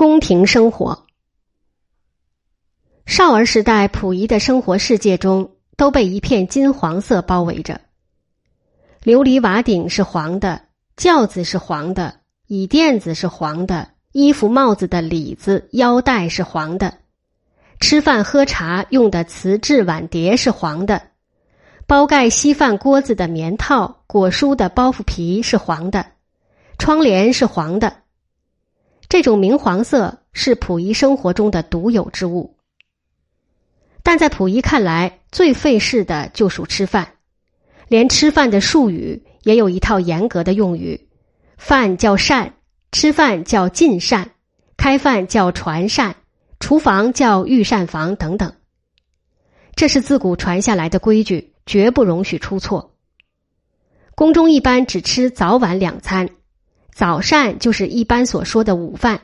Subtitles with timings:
[0.00, 1.04] 宫廷生活。
[3.04, 7.82] 少儿时代，溥仪的生活世界中都被一片金黄色包围着。
[9.02, 10.62] 琉璃瓦顶是黄的，
[10.96, 16.94] 轿子是黄的，椅垫子是黄的，衣服帽子的里子腰带是黄的，
[17.78, 21.08] 吃饭喝茶用的瓷质碗碟是黄的，
[21.86, 26.06] 包盖稀饭锅子的棉套果蔬的包袱皮是黄的，
[26.78, 27.99] 窗帘是黄的。
[29.10, 32.54] 这种明黄色是溥仪生活中的独有之物，
[34.04, 37.14] 但在溥仪看来，最费事的就属吃饭。
[37.88, 41.08] 连吃饭的术语也有一套严格的用语：
[41.56, 42.54] 饭叫膳，
[42.92, 44.30] 吃饭叫进膳，
[44.76, 46.14] 开饭叫传膳，
[46.60, 48.54] 厨房叫御膳房等等。
[49.74, 52.94] 这是自古传下来的规矩，绝不容许出错。
[54.14, 56.28] 宫中一般只吃早晚两餐。
[56.94, 59.22] 早膳就是一般所说的午饭，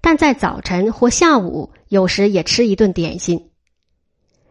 [0.00, 3.50] 但在早晨或下午，有时也吃一顿点心。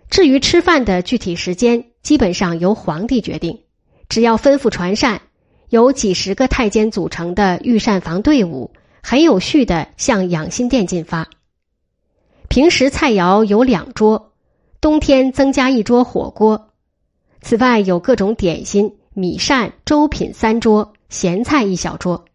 [0.10, 3.60] 至于吃饭的具体时间，基本上由皇帝决定，
[4.08, 5.22] 只要吩咐传膳，
[5.70, 8.72] 由几十个太监组成的御膳房队伍，
[9.04, 11.30] 很有序的向养心殿进发。
[12.48, 14.34] 平时菜肴有两桌，
[14.82, 16.72] 冬天增加一桌火锅，
[17.42, 22.26] 此外有各种点心、米膳、粥品三桌，咸菜一小桌。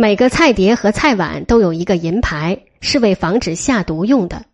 [0.00, 4.44] 每个菜碟和菜碗都有一个银牌，是为防止下毒用的。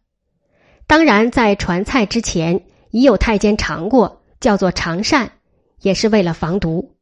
[0.86, 5.32] 当然，在传菜之前，已有太监尝过，叫做尝膳，
[5.82, 6.96] 也是为了防毒。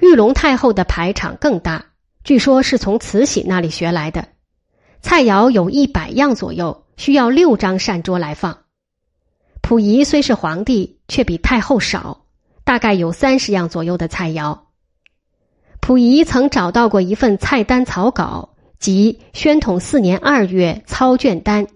[0.00, 1.86] 玉龙太后的排场更大，
[2.24, 4.26] 据说是从慈禧那里学来的。
[5.00, 8.58] 菜肴有一百样左右，需要六张膳桌来放。
[9.62, 12.24] 溥仪虽是皇帝，却比太后少，
[12.64, 14.61] 大概有三十样左右的菜肴。
[15.82, 21.66] 溥仪曾找到过一份菜单草稿，即宣统四年二月操卷单，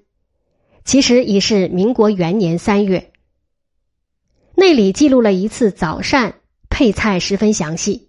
[0.85, 3.11] 其实已是民国元年三月。
[4.55, 6.37] 那里记录了一次早膳，
[6.71, 8.09] 配菜十分详细：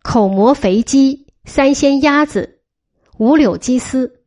[0.00, 2.60] 口蘑肥鸡、三鲜鸭子、
[3.18, 4.22] 五柳鸡丝、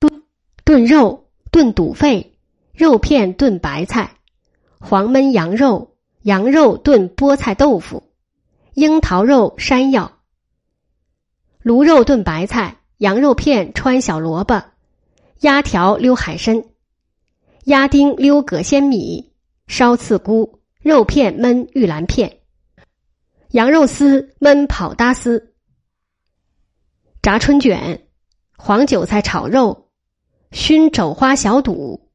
[0.00, 0.24] 炖
[0.64, 2.36] 炖肉、炖肚肺、
[2.72, 4.16] 肉片炖白菜、
[4.80, 8.02] 黄焖羊肉、羊肉炖菠菜豆腐。
[8.76, 10.18] 樱桃肉山药，
[11.62, 14.62] 卤肉炖白菜，羊肉片穿小萝卜，
[15.40, 16.62] 鸭条溜海参，
[17.64, 19.32] 鸭丁溜葛鲜米，
[19.66, 22.40] 烧刺菇，肉片焖玉兰片，
[23.52, 25.54] 羊肉丝焖跑搭丝，
[27.22, 28.06] 炸春卷，
[28.58, 29.88] 黄韭菜炒肉，
[30.50, 32.10] 熏肘花小肚，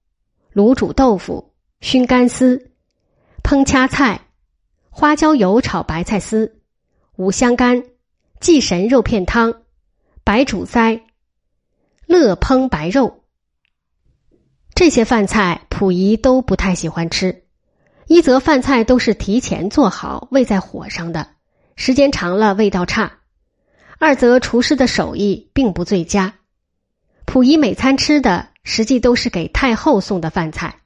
[0.53, 2.72] 卤煮豆腐，熏干丝，
[3.41, 4.28] 烹掐菜。
[4.94, 6.59] 花椒油炒白菜丝，
[7.16, 7.81] 五香干，
[8.41, 9.62] 祭神肉片汤，
[10.25, 11.02] 白煮腮，
[12.06, 13.24] 乐烹白肉。
[14.75, 17.46] 这些饭菜，溥仪都不太喜欢吃。
[18.07, 21.25] 一则饭菜都是提前做好，喂在火上的，
[21.78, 23.09] 时间长了味道差；
[23.97, 26.34] 二则厨师的手艺并不最佳。
[27.25, 30.81] 溥仪每餐吃的，实际都是给太后送的饭菜。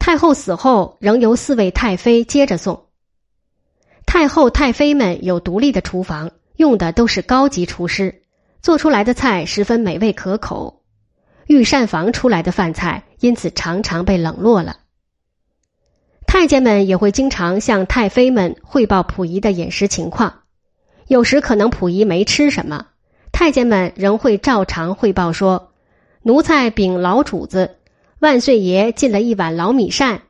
[0.00, 2.85] 太后死后，仍由四位太妃接着送。
[4.18, 8.22] 太后、太妃们有独立的厨房，用的都是高级厨师，
[8.62, 10.84] 做出来的菜十分美味可口。
[11.48, 14.78] 御膳房出来的饭菜因此常常被冷落了。
[16.26, 20.44] 太监们也会经常向太妃们汇报溥仪的饮食情况，
[21.08, 22.86] 有时可能溥仪没吃什么，
[23.32, 25.74] 太监们仍会照常汇报说
[26.24, 27.76] ：“奴才禀老主子，
[28.20, 30.22] 万岁爷进了一碗老米膳，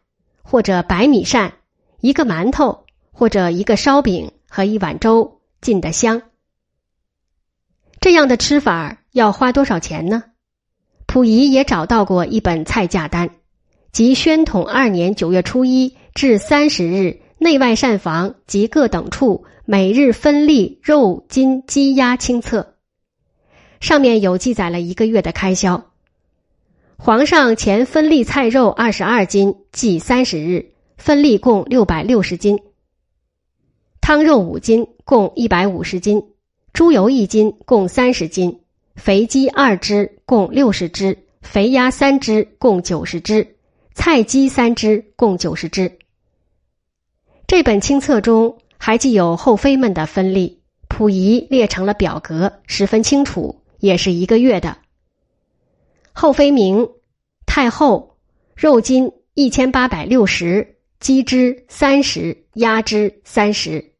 [0.43, 1.53] 或者白米膳，
[2.01, 2.83] 一个馒头。”
[3.19, 6.21] 或者一个烧饼和一碗粥进的香，
[7.99, 10.22] 这样的吃法要花多少钱呢？
[11.06, 13.31] 溥仪也找到过一本菜价单，
[13.91, 22.74] 即宣统二年九月初一至三十日内外膳房及各等处每日分例肉金鸡鸭清册，
[23.80, 25.91] 上面有记载了一个月的开销。
[26.98, 32.60] 皇上前分例菜肉二十二斤，计三十日分例共六百六十斤。
[34.07, 36.21] 汤肉五斤，共一百五十斤；
[36.73, 38.61] 猪油一斤，共三十斤；
[38.95, 41.13] 肥鸡二只，共六十只；
[41.43, 43.45] 肥鸭三只，共九十只；
[43.95, 45.99] 菜鸡三只，共九十只。
[47.49, 54.79] 这本清册中还记有后妃们的分例，溥仪列成了表格，十分清楚，也是一个月的。
[56.13, 56.89] 后妃名：
[57.45, 58.17] 太后，
[58.55, 63.95] 肉斤一千八百六十，鸡汁三十，鸭汁三十。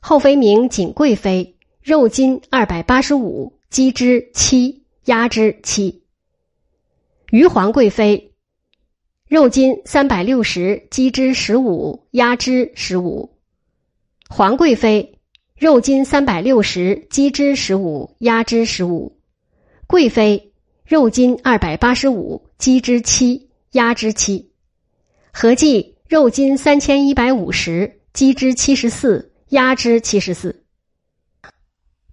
[0.00, 6.02] 后妃名锦贵妃，肉金二百八十五，鸡之七，鸭之七。
[7.30, 8.32] 余皇贵妃，
[9.28, 13.36] 肉金三百六十，鸡之十五，鸭之十五。
[14.28, 15.18] 皇贵妃，
[15.56, 19.18] 肉金三百六十，鸡之十五，鸭之十五。
[19.86, 20.52] 贵妃，
[20.84, 24.50] 肉金二百八十五，鸡之七，鸭之七。
[25.32, 30.64] 合计肉金三千一百五十，鸡之七十四，压之七十四。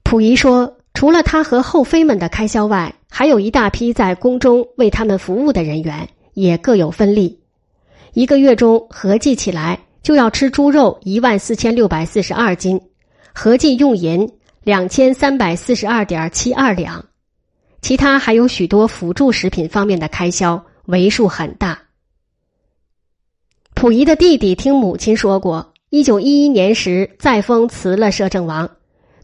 [0.03, 7.41] 溥仪说，除了他和后妃们的开销外，还有一大批在宫中为他们服务的人员也各有分利。
[8.13, 9.79] 一个月中合计起来。
[10.03, 12.79] 就要吃猪肉一万四千六百四十二斤，
[13.33, 14.25] 合计用银
[14.63, 17.03] 两千三百四十二点七二两，
[17.81, 21.77] 其他还有许多辅助食品方面的开销，为数很大。
[23.75, 28.69] 溥仪的弟弟听母亲说过，一九一一年时，载沣辞了摄政王，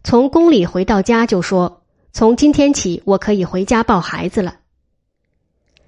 [0.02, 4.56] 从宫里回到家就说：“从今天起，我可以回家抱孩子了。”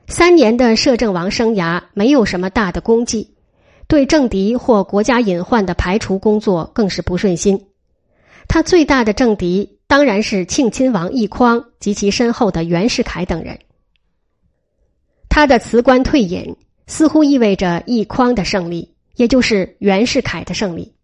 [0.06, 3.34] 三年的摄政王生涯没有什么大的功绩。
[3.88, 7.68] 对政敌或国家隐患的排除工作更是不顺心。
[8.46, 13.58] 他最大的政敌当然是庆亲王奕匡及其身后的袁世凯等人。
[15.28, 16.56] 他的辞官退隐，
[16.86, 20.94] 似乎意味着奕匡的胜利，也就是袁世凯的胜利。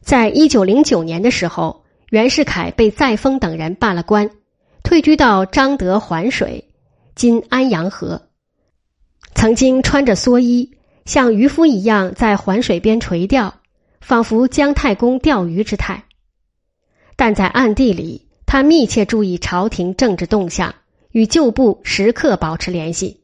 [0.00, 4.30] 在一九零九年的时候，袁世凯被载沣等人罢了官，
[4.82, 6.68] 退居到张德环水
[7.14, 8.28] （今安阳河），
[9.34, 10.72] 曾经穿着蓑衣。
[11.04, 13.60] 像渔夫一样在环水边垂钓，
[14.00, 16.02] 仿佛姜太公钓鱼之态。
[17.14, 20.74] 但在暗地里，他密切注意朝廷政治动向，
[21.12, 23.20] 与旧部时刻保持联系。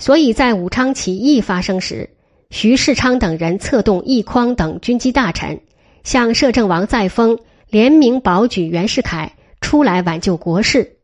[0.00, 2.10] 所以在武昌起义发生时，
[2.52, 5.62] 徐世昌等人策动奕匡等军机大臣，
[6.04, 7.38] 向摄政王载沣
[7.70, 9.32] 联名保举袁世凯
[9.62, 10.98] 出来挽救国事，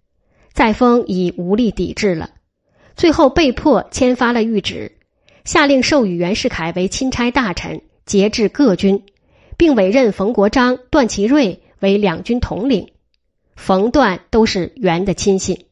[0.52, 2.28] 载沣已无力抵制了，
[2.96, 4.92] 最后被迫签发了谕旨。
[5.46, 9.02] 下令授予袁世凯为钦差大臣，节制各军，
[9.56, 12.88] 并委任冯国璋、段祺瑞为两军统领。
[13.56, 15.64] 冯段都是袁的亲信。